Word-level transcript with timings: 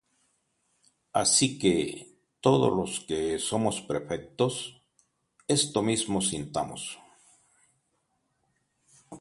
Así 1.13 1.47
que, 1.59 1.75
todos 2.41 2.75
los 2.79 3.01
que 3.01 3.37
somos 3.37 3.83
perfectos, 3.89 4.81
esto 5.47 5.83
mismo 5.83 6.17
sintamos: 6.21 6.97